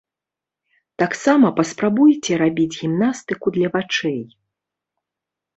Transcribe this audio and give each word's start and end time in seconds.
Таксама 1.01 1.51
паспрабуйце 1.59 2.33
рабіць 2.45 2.79
гімнастыку 2.81 3.47
для 3.59 3.67
вачэй. 3.77 4.21